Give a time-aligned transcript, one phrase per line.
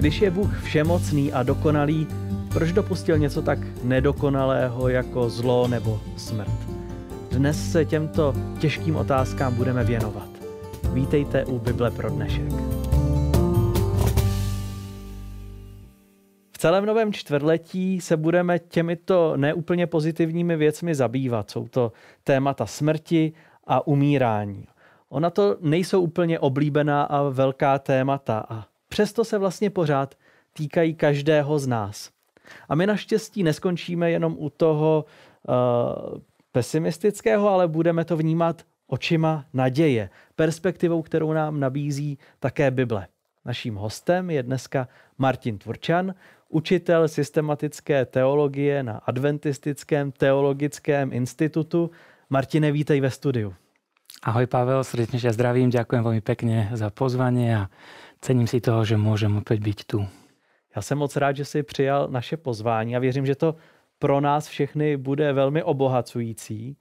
[0.00, 2.06] Když je Bůh všemocný a dokonalý,
[2.52, 6.52] proč dopustil něco tak nedokonalého jako zlo nebo smrt?
[7.30, 10.28] Dnes se těmto těžkým otázkám budeme věnovat.
[10.92, 12.52] Vítejte u Bible pro dnešek.
[16.52, 21.50] V celém novém čtvrtletí se budeme těmito neúplně pozitivními věcmi zabývat.
[21.50, 21.92] Jsou to
[22.24, 23.32] témata smrti
[23.64, 24.66] a umírání.
[25.08, 30.18] Ona to nejsou úplně oblíbená a velká témata a přesto se vlastně pořád
[30.52, 32.10] týkají každého z nás.
[32.68, 36.18] A my naštěstí neskončíme jenom u toho uh,
[36.52, 43.06] pesimistického, ale budeme to vnímat očima naděje, perspektivou, kterou nám nabízí také Bible.
[43.44, 46.14] Naším hostem je dneska Martin Tvorčan,
[46.48, 51.90] učitel systematické teologie na Adventistickém teologickém institutu.
[52.30, 53.54] Martine, vítej ve studiu.
[54.20, 57.72] Ahoj Pavel, srdečne ťa zdravím, ďakujem veľmi pekne za pozvanie a
[58.20, 60.00] cením si toho, že môžem opäť byť tu.
[60.76, 63.54] Já jsem moc rád, že jsi přijal naše pozvání a věřím, že to
[63.98, 66.76] pro nás všechny bude velmi obohacující.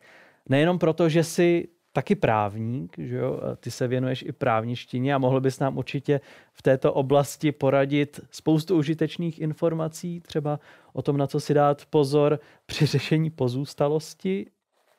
[0.50, 3.40] Nejenom proto, že jsi taky právník, že jo?
[3.60, 6.22] ty se věnuješ i právništině a mohl bys nám určitě
[6.54, 10.60] v této oblasti poradit spoustu užitečných informací, třeba
[10.94, 14.46] o tom, na co si dát pozor při řešení pozůstalosti,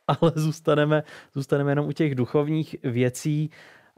[0.07, 1.03] ale zůstaneme,
[1.35, 3.51] zůstaneme jenom u těch duchovních věcí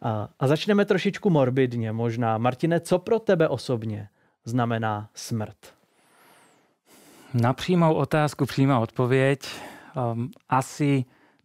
[0.02, 2.38] a, a začneme trošičku morbidně možná.
[2.38, 4.08] Martine, co pro tebe osobně
[4.44, 5.56] znamená smrt?
[7.34, 9.40] Na přímou otázku přímá odpověď.
[9.94, 11.04] Um, asi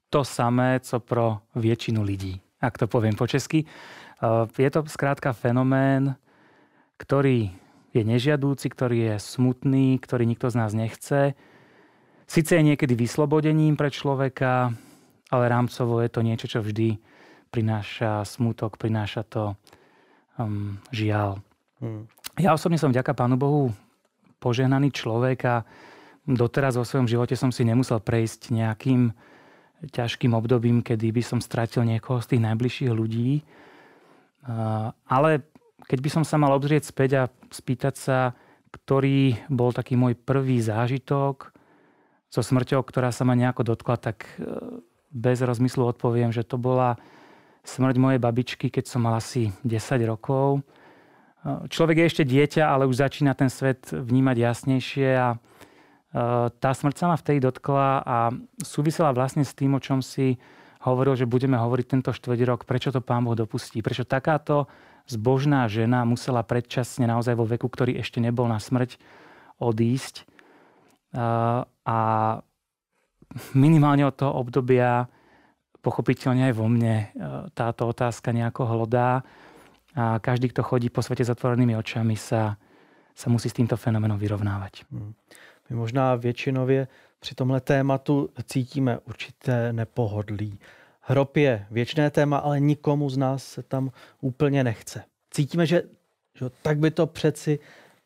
[0.09, 3.66] to samé, co pro většinu lidí, ak to poviem po česky.
[4.23, 6.16] Uh, je to zkrátka fenomén,
[6.97, 7.53] ktorý
[7.94, 11.38] je nežiadúci, ktorý je smutný, ktorý nikto z nás nechce.
[12.27, 14.73] Sice je niekedy vyslobodením pre človeka,
[15.31, 16.97] ale rámcovo je to niečo, čo vždy
[17.50, 19.44] prináša smutok, prináša to
[20.38, 21.42] um, žiaľ.
[21.82, 22.10] Hmm.
[22.38, 23.73] Ja osobne som vďaka Pánu Bohu
[24.38, 25.55] požehnaný človek a
[26.27, 29.16] doteraz vo svojom živote som si nemusel prejsť nejakým
[29.89, 33.45] ťažkým obdobím, kedy by som stratil niekoho z tých najbližších ľudí.
[35.05, 35.45] Ale
[35.86, 37.23] keď by som sa mal obzrieť späť a
[37.54, 38.33] spýtať sa,
[38.73, 41.55] ktorý bol taký môj prvý zážitok
[42.27, 44.44] so smrťou, ktorá sa ma nejako dotkla, tak e,
[45.16, 47.00] bez rozmyslu odpoviem, že to bola
[47.67, 49.76] smrť mojej babičky, keď som mal asi 10
[50.08, 50.64] rokov
[51.45, 55.38] Človek je ešte dieťa, ale už začína ten svet vnímať jasnejšie a e,
[56.52, 58.17] tá smrť sa ma vtedy dotkla a
[58.60, 60.36] súvisela vlastne s tým, o čom si
[60.83, 63.80] hovoril, že budeme hovoriť tento štvrť rok, prečo to pán Boh dopustí.
[63.80, 64.67] Prečo takáto
[65.08, 69.00] zbožná žena musela predčasne naozaj vo veku, ktorý ešte nebol na smrť,
[69.64, 70.16] odísť.
[70.20, 71.23] E,
[71.64, 72.00] a
[73.56, 75.08] minimálne od toho obdobia
[75.87, 77.05] pochopiteľne aj vo mne e,
[77.55, 79.23] táto otázka nejako hlodá
[79.95, 82.59] a každý, kto chodí po svete s otvorenými očami, sa,
[83.15, 84.83] sa musí s týmto fenomenom vyrovnávať.
[84.92, 85.15] Hmm.
[85.70, 86.87] My možná většinově
[87.20, 90.59] při tomhle tématu cítíme určité nepohodlí.
[91.02, 95.03] Hrob je věčné téma, ale nikomu z nás se tam úplně nechce.
[95.31, 95.83] Cítíme, že,
[96.36, 97.59] že tak by to přeci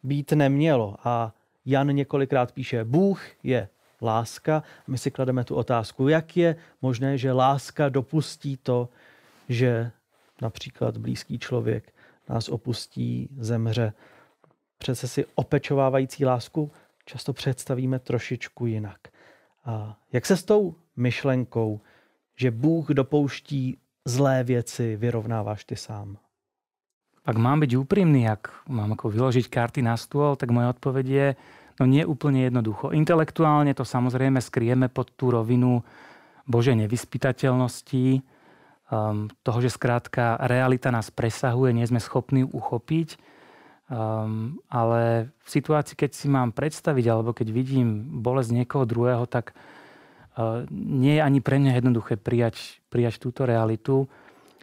[0.03, 0.95] být nemělo.
[1.03, 1.33] A
[1.65, 3.69] Jan několikrát píše, Bůh je
[4.01, 4.63] láska.
[4.87, 8.89] My si klademe tu otázku, jak je možné, že láska dopustí to,
[9.49, 9.91] že
[10.41, 11.93] například blízký člověk
[12.29, 13.93] nás opustí, zemře.
[14.77, 16.71] Přece si opečovávající lásku
[17.05, 18.99] často představíme trošičku jinak.
[19.65, 21.81] A jak se s tou myšlenkou,
[22.35, 26.17] že Bůh dopouští zlé věci, vyrovnáváš ty sám?
[27.21, 31.27] Ak mám byť úprimný, ak mám ako vyložiť karty na stôl, tak moja odpoveď je,
[31.81, 32.93] no nie úplne jednoducho.
[32.93, 35.81] Intelektuálne to samozrejme skrieme pod tú rovinu
[36.45, 43.17] Božej nevyspytateľnosti, um, toho, že skrátka realita nás presahuje, nie sme schopní uchopiť.
[43.91, 49.57] Um, ale v situácii, keď si mám predstaviť, alebo keď vidím bolesť niekoho druhého, tak
[50.37, 54.05] uh, nie je ani pre mňa jednoduché prijať, prijať túto realitu.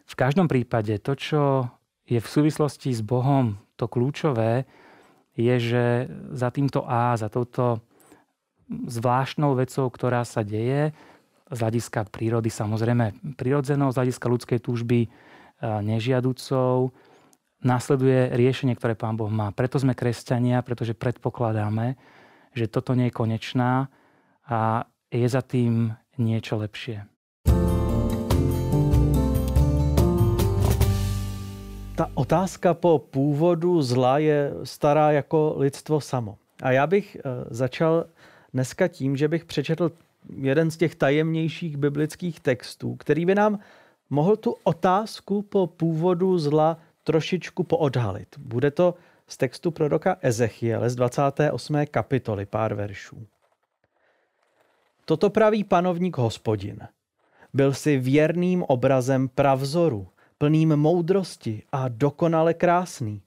[0.08, 1.42] V každom prípade to, čo
[2.08, 4.64] je v súvislosti s Bohom to kľúčové,
[5.38, 5.84] je, že
[6.34, 7.78] za týmto A, za touto
[8.68, 10.92] zvláštnou vecou, ktorá sa deje,
[11.48, 15.08] z hľadiska prírody samozrejme prirodzenou, z hľadiska ľudskej túžby e,
[15.64, 16.92] nežiaducou.
[17.64, 19.48] Následuje riešenie, ktoré Pán Boh má.
[19.56, 21.96] Preto sme kresťania, pretože predpokladáme,
[22.52, 23.88] že toto nie je konečná
[24.44, 27.17] a je za tým niečo lepšie.
[31.98, 36.38] Ta otázka po původu zla je stará jako lidstvo samo.
[36.62, 38.04] A já bych e, začal
[38.54, 39.92] dneska tím, že bych přečetl
[40.36, 43.58] jeden z těch tajemnějších biblických textů, který by nám
[44.10, 48.38] mohl tu otázku po původu zla trošičku poodhalit.
[48.38, 48.94] Bude to
[49.28, 51.86] z textu proroka Ezechiele z 28.
[51.90, 53.26] kapitoly, pár veršů.
[55.04, 56.78] Toto praví panovník hospodin.
[57.54, 60.08] Byl si věrným obrazem pravzoru,
[60.38, 63.22] plným moudrosti a dokonale krásný.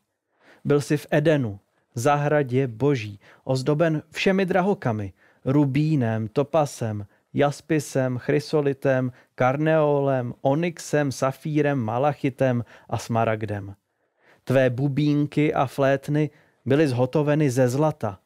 [0.66, 1.60] Byl si v Edenu,
[1.96, 5.14] zahradě boží, ozdoben všemi drahokami,
[5.46, 13.76] rubínem, topasem, jaspisem, chrysolitem, karneolem, onyxem, safírem, malachitem a smaragdem.
[14.44, 16.30] Tvé bubínky a flétny
[16.66, 18.20] byly zhotoveny ze zlata.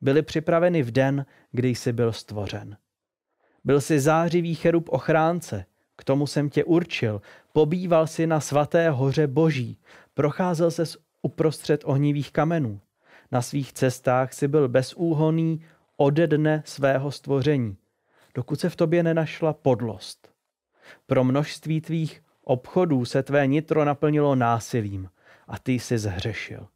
[0.00, 2.76] Byly připraveny v den, kdy jsi byl stvořen.
[3.64, 5.64] Byl jsi zářivý cherub ochránce,
[5.96, 7.20] k tomu jsem tě určil.
[7.52, 9.78] Pobýval si na svaté hoře boží,
[10.14, 10.84] procházel se
[11.22, 12.80] uprostřed ohnivých kamenů.
[13.32, 15.60] Na svých cestách si byl bezúhoný
[15.96, 17.76] ode dne svého stvoření,
[18.34, 20.32] dokud se v tobě nenašla podlost.
[21.06, 25.10] Pro množství tvých obchodů se tvé nitro naplnilo násilím
[25.48, 26.66] a ty jsi zhřešil.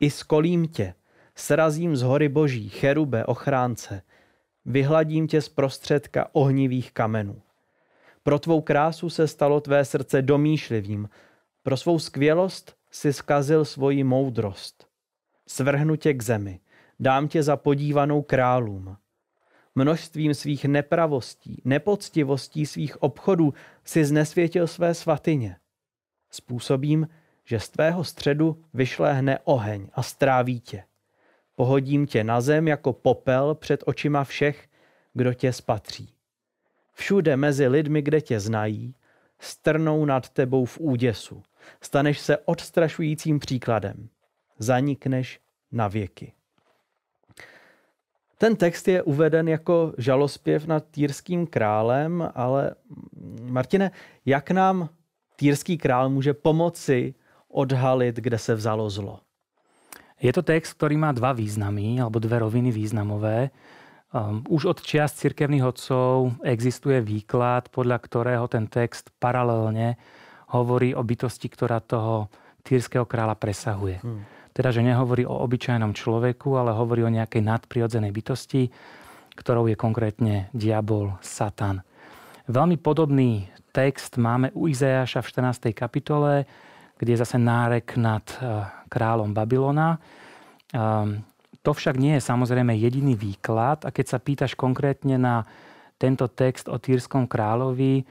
[0.00, 0.94] I skolím tě,
[1.34, 4.02] srazím z hory boží, cherube, ochránce,
[4.64, 7.42] vyhladím tě z prostředka ohnivých kamenů.
[8.26, 11.08] Pro tvou krásu se stalo tvé srdce domýšlivým,
[11.62, 14.86] pro svou skvělost si skazil svoji moudrost.
[15.46, 16.60] Svrhnu tě k zemi,
[17.00, 18.96] dám tě za podívanou králům.
[19.74, 25.56] Množstvím svých nepravostí, nepoctivostí svých obchodů si znesvětil své svatyně.
[26.30, 27.08] Způsobím,
[27.44, 30.84] že z tvého středu vyšlehne oheň a stráví tě.
[31.54, 34.68] Pohodím tě na zem jako popel před očima všech,
[35.14, 36.15] kdo tě spatří.
[36.96, 38.94] Všude mezi lidmi, kde tě znají,
[39.38, 41.42] strnou nad tebou v úděsu.
[41.80, 44.08] Staneš se odstrašujícím příkladem.
[44.58, 45.40] Zanikneš
[45.72, 46.32] na věky.
[48.38, 52.74] Ten text je uveden jako žalospěv nad týrským králem, ale
[53.42, 53.90] Martine,
[54.24, 54.88] jak nám
[55.36, 57.14] týrský král může pomoci
[57.48, 59.20] odhalit, kde se vzalo zlo?
[60.16, 63.52] Je to text, ktorý má dva významy, alebo dve roviny významové.
[64.14, 69.98] Um, už od čias cirkevných odcov existuje výklad, podľa ktorého ten text paralelne
[70.54, 72.30] hovorí o bytosti, ktorá toho
[72.62, 73.98] týrského kráľa presahuje.
[73.98, 74.22] Hmm.
[74.54, 78.70] Teda, že nehovorí o obyčajnom človeku, ale hovorí o nejakej nadprirodzenej bytosti,
[79.36, 81.84] ktorou je konkrétne diabol, Satan.
[82.46, 85.76] Veľmi podobný text máme u Izajaša v 14.
[85.76, 86.48] kapitole,
[86.96, 90.00] kde je zase nárek nad eh, kráľom Babylona.
[90.72, 91.26] Ehm,
[91.66, 95.42] to však nie je samozrejme jediný výklad a keď sa pýtaš konkrétne na
[95.98, 98.04] tento text o Týrskom kráľovi, eh,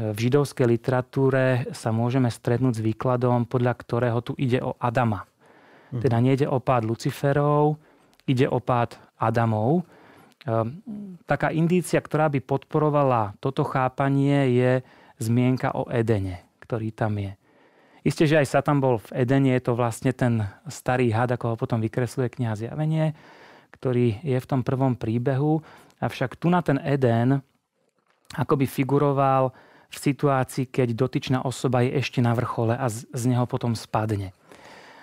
[0.00, 5.28] v židovskej literatúre sa môžeme stretnúť s výkladom, podľa ktorého tu ide o Adama.
[5.92, 6.00] Mhm.
[6.00, 7.76] Teda nejde o pád Luciferov,
[8.24, 9.84] ide o pád Adamov.
[10.48, 10.80] Ehm,
[11.28, 14.72] taká indícia, ktorá by podporovala toto chápanie, je
[15.20, 17.36] zmienka o Edene, ktorý tam je.
[18.02, 21.56] Isté, že aj Satan bol v Edene, je to vlastne ten starý had, ako ho
[21.56, 23.14] potom vykresluje kniha Zjavenie,
[23.78, 25.62] ktorý je v tom prvom príbehu.
[26.02, 27.38] Avšak tu na ten Eden
[28.34, 29.54] akoby figuroval
[29.92, 34.32] v situácii, keď dotyčná osoba je ešte na vrchole a z neho potom spadne.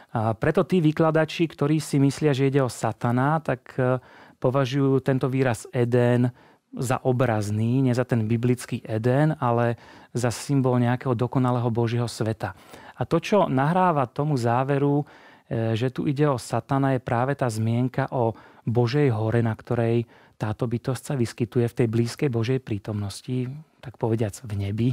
[0.09, 4.01] A preto tí vykladači, ktorí si myslia, že ide o satana, tak e,
[4.41, 6.33] považujú tento výraz Eden
[6.73, 9.77] za obrazný, nie za ten biblický Eden, ale
[10.17, 12.57] za symbol nejakého dokonalého Božieho sveta.
[12.99, 15.07] A to, čo nahráva tomu záveru,
[15.47, 18.35] e, že tu ide o satana, je práve tá zmienka o
[18.67, 20.03] Božej hore, na ktorej
[20.39, 23.51] táto bytosť sa vyskytuje v tej blízkej Božej prítomnosti,
[23.83, 24.89] tak povediac v nebi.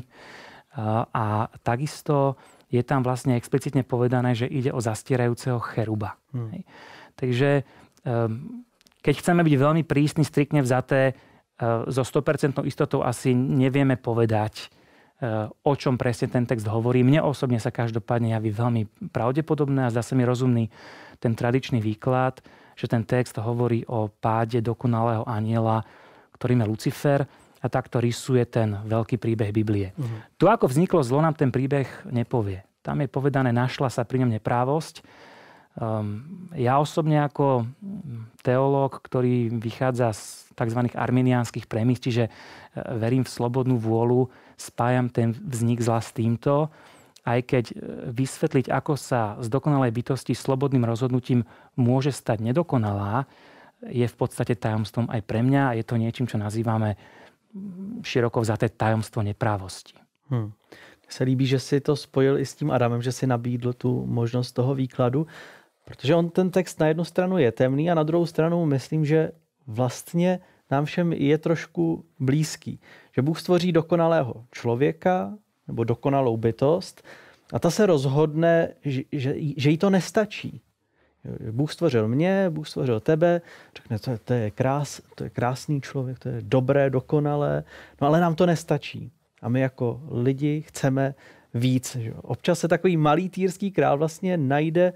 [0.74, 1.24] A, a
[1.62, 2.34] takisto
[2.66, 6.18] je tam vlastne explicitne povedané, že ide o zastierajúceho cheruba.
[6.34, 6.66] Hmm.
[7.14, 7.62] Takže
[8.02, 8.66] ehm,
[9.00, 11.14] keď chceme byť veľmi prísni, striktne vzaté,
[11.88, 14.68] so ehm, 100% istotou asi nevieme povedať,
[15.64, 17.00] o čom presne ten text hovorí.
[17.00, 20.68] Mne osobne sa každopádne javí veľmi pravdepodobné a zdá sa mi rozumný
[21.16, 22.44] ten tradičný výklad,
[22.76, 25.80] že ten text hovorí o páde dokonalého aniela,
[26.36, 27.20] ktorým je Lucifer
[27.64, 29.96] a takto rysuje ten veľký príbeh Biblie.
[29.96, 30.20] Uh-huh.
[30.36, 32.68] Tu ako vzniklo zlo, nám ten príbeh nepovie.
[32.84, 35.00] Tam je povedané, našla sa pri ňom neprávosť.
[35.76, 37.64] Um, ja osobne ako
[38.44, 40.22] teológ, ktorý vychádza z
[40.56, 40.80] tzv.
[40.96, 42.30] arminiánskych premiss, čiže e,
[42.96, 46.68] verím v slobodnú vôľu, spájam ten vznik zla s týmto,
[47.26, 47.74] aj keď e,
[48.12, 51.44] vysvetliť, ako sa z dokonalej bytosti slobodným rozhodnutím
[51.76, 53.28] môže stať nedokonalá,
[53.84, 56.96] je v podstate tajomstvom aj pre mňa a je to niečím, čo nazývame
[58.02, 59.94] široko vzaté tajomstvo neprávosti.
[60.28, 60.52] Hmm.
[61.08, 64.52] Se líbí, že si to spojil i s tím Adamem, že si nabídl tu možnost
[64.52, 65.26] toho výkladu,
[65.84, 69.32] protože on ten text na jednu stranu je temný a na druhou stranu myslím, že
[69.66, 72.80] vlastně nám všem je trošku blízký.
[73.16, 77.02] Že Bůh stvoří dokonalého člověka nebo dokonalou bytost
[77.52, 80.60] a ta se rozhodne, že, že, že jí to nestačí.
[81.50, 83.40] Bůh stvořil mě, Bůh stvořil tebe,
[83.76, 87.64] řekne, to je, to je, krás, to je krásný člověk, to je dobré, dokonalé,
[88.00, 89.12] no ale nám to nestačí.
[89.42, 91.14] A my jako lidi chceme
[91.54, 91.96] víc.
[91.96, 92.14] Že?
[92.14, 94.92] Občas se takový malý týrský král vlastně najde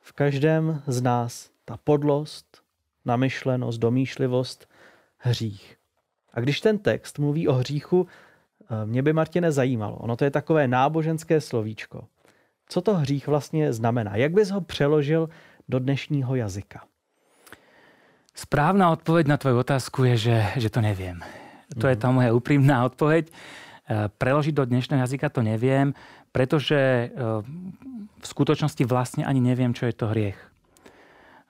[0.00, 1.50] v každém z nás.
[1.64, 2.62] Ta podlost,
[3.04, 4.68] namyšlenost, domýšlivost,
[5.18, 5.76] hřích.
[6.34, 9.96] A když ten text mluví o hříchu, eh, mě by Martine zajímalo.
[9.96, 12.04] Ono to je takové náboženské slovíčko.
[12.68, 14.16] Co to hřích vlastně znamená?
[14.16, 15.28] Jak bys ho přeložil
[15.68, 16.82] do dnešního jazyka?
[18.34, 21.22] Správná odpoveď na tvoju otázku je, že, že to neviem.
[21.78, 22.00] To je mhm.
[22.00, 23.30] ta moje úprimná odpoveď.
[23.84, 25.92] Eh, preložiť do dnešného jazyka to neviem,
[26.32, 27.10] pretože eh,
[28.16, 30.40] v skutočnosti vlastne ani neviem, čo je to hriech.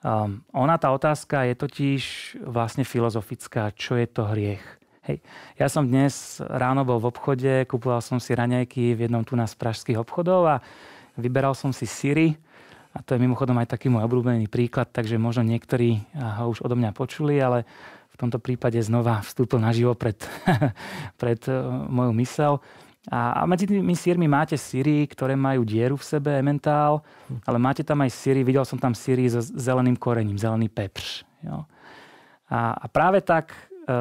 [0.04, 2.02] Um, ona, tá otázka je totiž
[2.44, 4.60] vlastne filozofická, čo je to hriech.
[5.08, 5.24] Hej.
[5.56, 9.56] Ja som dnes ráno bol v obchode, kupoval som si raňajky v jednom tu z
[9.56, 10.56] pražských obchodov a
[11.16, 12.36] vyberal som si syry.
[12.92, 16.76] A to je mimochodom aj taký môj obľúbený príklad, takže možno niektorí ho už odo
[16.76, 17.64] mňa počuli, ale
[18.12, 20.20] v tomto prípade znova vstúpil naživo pred,
[21.20, 22.52] pred e, moju mysel.
[23.12, 27.04] A, a medzi tými sírmi máte síry, ktoré majú dieru v sebe, ementál,
[27.44, 31.20] ale máte tam aj síry, videl som tam síry so zeleným korením, zelený pepř.
[31.44, 31.68] Jo.
[32.48, 34.00] A, a práve tak e,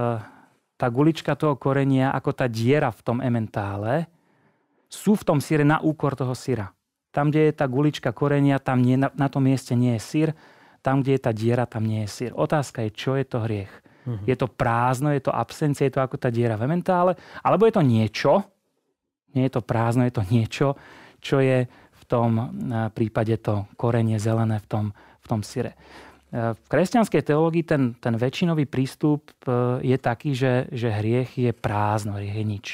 [0.80, 4.08] tá gulička toho korenia, ako tá diera v tom ementále,
[4.88, 6.72] sú v tom síre na úkor toho syra.
[7.12, 10.30] Tam, kde je tá gulička korenia, tam nie, na, na tom mieste nie je sír,
[10.80, 12.32] tam, kde je tá diera, tam nie je sír.
[12.32, 13.72] Otázka je, čo je to hriech.
[14.04, 14.20] Uh-huh.
[14.28, 17.74] Je to prázdno, je to absencia, je to ako tá diera v ementále, alebo je
[17.76, 18.44] to niečo,
[19.34, 20.68] nie je to prázdno, je to niečo,
[21.24, 22.46] čo je v tom e,
[22.92, 25.74] prípade to korenie zelené v tom, v tom syre.
[26.34, 31.52] E, v kresťanskej teológii ten, ten väčšinový prístup e, je taký, že, že hriech je
[31.56, 32.68] prázdno, hriech je nič.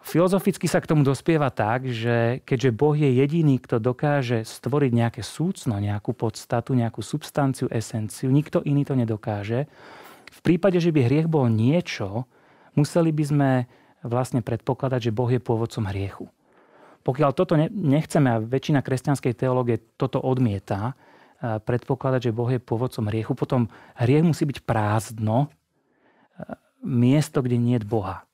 [0.00, 5.20] Filozoficky sa k tomu dospieva tak, že keďže Boh je jediný, kto dokáže stvoriť nejaké
[5.20, 9.68] súcno, nejakú podstatu, nejakú substanciu, esenciu, nikto iný to nedokáže.
[10.32, 12.24] V prípade, že by hriech bol niečo,
[12.72, 13.50] museli by sme
[14.04, 16.28] vlastne predpokladať, že Boh je pôvodcom hriechu.
[17.04, 20.92] Pokiaľ toto nechceme, a väčšina kresťanskej teológie toto odmieta,
[21.40, 23.68] predpokladať, že Boh je pôvodcom hriechu, potom
[24.00, 25.52] hriech musí byť prázdno,
[26.80, 28.24] miesto, kde nie je Boha.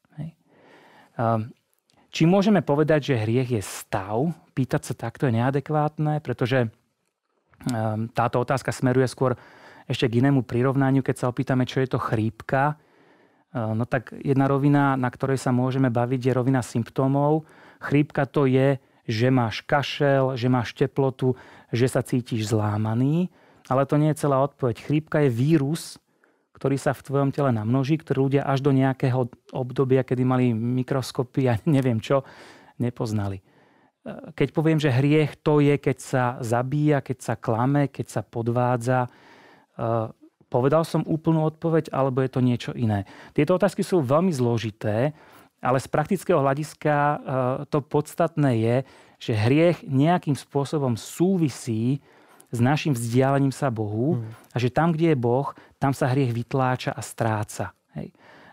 [2.10, 4.34] Či môžeme povedať, že hriech je stav?
[4.54, 6.70] Pýtať sa takto je neadekvátne, pretože
[8.14, 9.38] táto otázka smeruje skôr
[9.86, 12.78] ešte k inému prirovnaniu, keď sa opýtame, čo je to chrípka.
[13.50, 17.42] Ehm, no tak jedna rovina, na ktorej sa môžeme baviť, je rovina symptómov.
[17.82, 18.78] Chrípka to je,
[19.10, 21.34] že máš kašel, že máš teplotu,
[21.74, 23.26] že sa cítiš zlámaný.
[23.66, 24.82] Ale to nie je celá odpoveď.
[24.82, 25.98] Chrípka je vírus,
[26.54, 31.48] ktorý sa v tvojom tele namnoží, ktorý ľudia až do nejakého obdobia, kedy mali mikroskopy
[31.50, 32.22] a neviem čo,
[32.78, 33.40] nepoznali.
[33.40, 33.44] E,
[34.36, 39.08] keď poviem, že hriech to je, keď sa zabíja, keď sa klame, keď sa podvádza,
[39.08, 39.10] e,
[40.50, 43.06] povedal som úplnú odpoveď, alebo je to niečo iné.
[43.32, 45.14] Tieto otázky sú veľmi zložité,
[45.62, 47.16] ale z praktického hľadiska e,
[47.70, 48.76] to podstatné je,
[49.20, 52.02] že hriech nejakým spôsobom súvisí
[52.50, 54.50] s našim vzdialením sa Bohu mm.
[54.50, 57.70] a že tam, kde je Boh, tam sa hriech vytláča a stráca.
[57.94, 58.10] Hej.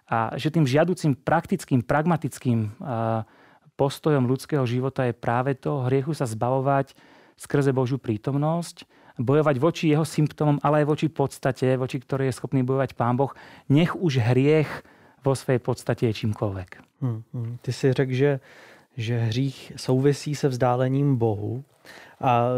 [0.07, 2.79] A že tým žiaducím praktickým, pragmatickým
[3.75, 6.95] postojom ľudského života je práve to hriechu sa zbavovať
[7.37, 8.87] skrze Božiu prítomnosť,
[9.19, 13.33] bojovať voči jeho symptómom, ale aj voči podstate, voči ktorej je schopný bojovať Pán Boh.
[13.69, 14.69] Nech už hriech
[15.25, 16.69] vo svojej podstate je čímkoľvek.
[17.01, 17.57] Hmm, hmm.
[17.61, 18.39] Ty si řekl, že,
[18.97, 21.63] že hřích souvisí se vzdálením Bohu.
[22.21, 22.49] A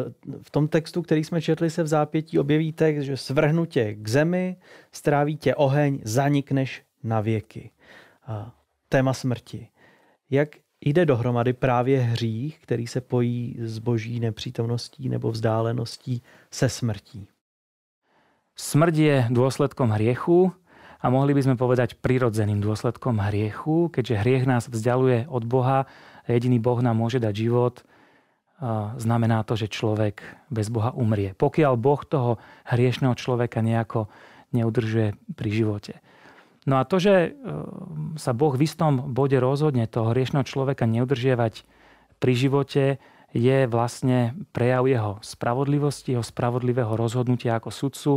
[0.42, 4.08] v tom textu, který jsme četli, se v zápětí objeví text, že svrhnu tě k
[4.08, 4.58] zemi,
[4.92, 7.72] stráví tě oheň, zanikneš na věky.
[8.28, 8.52] A
[8.90, 9.68] téma smrti.
[10.30, 10.50] Jak
[10.82, 16.22] jde dohromady právě hřích, který se pojí s boží nepřítomností nebo vzdáleností
[16.52, 17.28] se smrtí?
[18.60, 20.52] Smrť je dôsledkom hriechu
[21.00, 25.88] a mohli by sme povedať prirodzeným dôsledkom hriechu, keďže hriech nás vzdialuje od Boha
[26.28, 27.76] jediný Boh nám môže dať život–
[29.00, 30.22] znamená to, že človek
[30.52, 31.32] bez Boha umrie.
[31.36, 34.12] Pokiaľ Boh toho hriešného človeka nejako
[34.52, 35.94] neudržuje pri živote.
[36.70, 37.30] No a to, že e,
[38.22, 41.66] sa Boh v istom bode rozhodne toho hriešného človeka neudržiavať
[42.22, 42.84] pri živote,
[43.34, 48.14] je vlastne prejav jeho spravodlivosti, jeho spravodlivého rozhodnutia ako sudcu,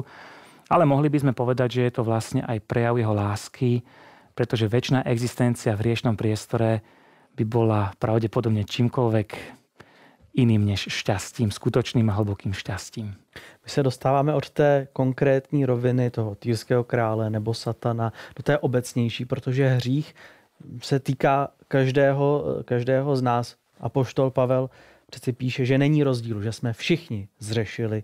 [0.68, 3.84] ale mohli by sme povedať, že je to vlastne aj prejav jeho lásky,
[4.32, 6.80] pretože väčšina existencia v hriešnom priestore
[7.36, 9.60] by bola pravdepodobne čímkoľvek
[10.34, 13.14] iným než šťastím, skutočným a hlbokým šťastím.
[13.64, 19.24] My se dostáváme od té konkrétní roviny toho týrského krále nebo satana do té obecnější,
[19.24, 20.14] protože hřích
[20.82, 23.56] se týká každého, každého z nás.
[23.80, 24.70] A poštol Pavel
[25.10, 28.02] přeci píše, že není rozdílu, že jsme všichni zřešili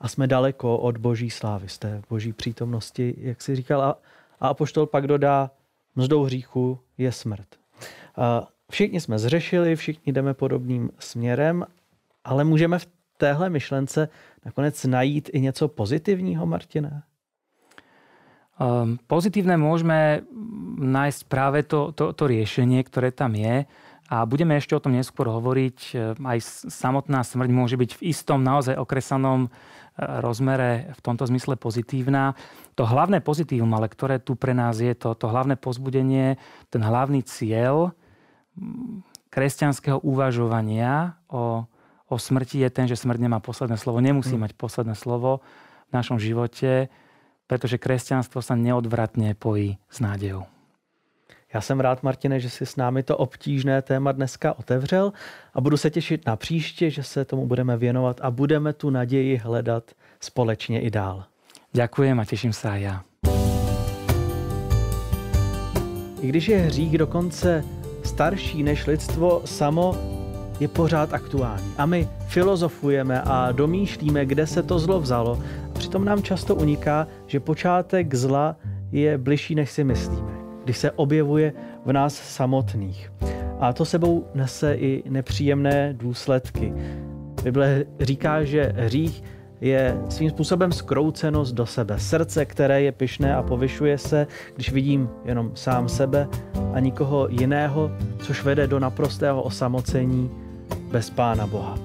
[0.00, 3.82] a jsme daleko od boží slávy, z té boží přítomnosti, jak si říkal.
[3.82, 3.98] A,
[4.40, 5.50] a apoštol pak dodá,
[5.96, 7.46] mzdou hříchu je smrt.
[8.16, 11.66] A všichni jsme zřešili, všichni jdeme podobným směrem,
[12.24, 14.08] ale můžeme v téhle myšlence
[14.44, 17.02] nakonec najít i něco pozitivního, Martine?
[18.60, 20.20] Um, pozitívne môžeme
[20.76, 23.64] nájsť práve to, to, to riešenie, ktoré tam je.
[24.12, 25.78] A budeme ešte o tom neskôr hovoriť.
[25.96, 29.50] Ehm, aj samotná smrť môže byť v istom naozaj okresanom e,
[29.96, 32.36] rozmere v tomto zmysle pozitívna.
[32.76, 36.36] To hlavné pozitívum, ale ktoré tu pre nás je, to, to hlavné pozbudenie,
[36.68, 37.96] ten hlavný cieľ
[39.30, 41.64] kresťanského uvažovania o,
[42.08, 44.42] o smrti je ten, že smrť nemá posledné slovo, nemusí hmm.
[44.48, 45.40] mať posledné slovo
[45.88, 46.88] v našom živote
[47.50, 50.44] pretože kresťanstvo sa neodvratně pojí s nádejou.
[51.54, 55.12] Já jsem rád, Martine, že si s námi to obtížné téma dneska otevřel
[55.54, 59.36] a budu se těšit na příště, že se tomu budeme věnovat a budeme tu naději
[59.36, 59.90] hledat
[60.20, 61.24] společně i dál.
[61.72, 63.02] Děkuji a těším se i já.
[66.20, 67.64] I když je hřík dokonce
[68.06, 69.96] starší než lidstvo samo,
[70.60, 71.72] je pořád aktuální.
[71.78, 75.40] A my filozofujeme a domýšlíme, kde se to zlo vzalo.
[75.74, 78.56] A přitom nám často uniká, že počátek zla
[78.92, 80.32] je bližší, než si myslíme,
[80.64, 81.52] když se objevuje
[81.84, 83.12] v nás samotných.
[83.60, 86.74] A to sebou nese i nepříjemné důsledky.
[87.42, 89.22] Bible říká, že hřích
[89.60, 91.98] je svým způsobem skroucenost do sebe.
[91.98, 96.28] Srdce, které je pyšné a povyšuje se, když vidím jenom sám sebe
[96.74, 100.30] a nikoho jiného, což vede do naprostého osamocení
[100.90, 101.78] bez Pána Boha.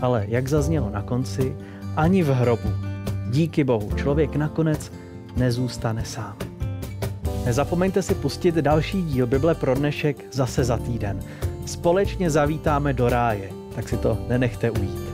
[0.00, 1.56] Ale jak zaznělo na konci,
[1.96, 2.68] ani v hrobu,
[3.30, 4.92] díky Bohu, člověk nakonec
[5.36, 6.36] nezůstane sám.
[7.46, 11.20] Nezapomeňte si pustit další díl Bible pro dnešek zase za týden.
[11.66, 15.05] Společně zavítáme do ráje, tak si to nenechte ujít.